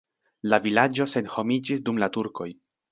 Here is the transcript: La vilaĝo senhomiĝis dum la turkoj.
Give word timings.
La 0.53 0.59
vilaĝo 0.63 1.07
senhomiĝis 1.13 1.87
dum 1.91 2.05
la 2.05 2.13
turkoj. 2.19 2.53